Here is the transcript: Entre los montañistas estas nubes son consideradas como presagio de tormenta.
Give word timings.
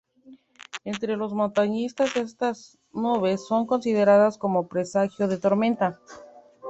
Entre 0.83 1.15
los 1.15 1.31
montañistas 1.35 2.15
estas 2.15 2.79
nubes 2.91 3.45
son 3.45 3.67
consideradas 3.67 4.39
como 4.39 4.67
presagio 4.67 5.27
de 5.27 5.37
tormenta. 5.37 5.99